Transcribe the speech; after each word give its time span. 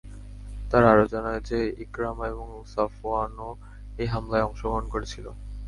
তারা 0.71 0.87
আরও 0.93 1.05
জানায় 1.07 1.41
যে, 1.41 1.59
ইকরামা 1.83 2.25
এবং 2.27 2.47
সফওয়ানও 2.67 3.49
এই 3.97 4.07
হামলায় 4.07 4.45
অংশগ্রহণ 4.47 4.85
করেছিল। 4.89 5.25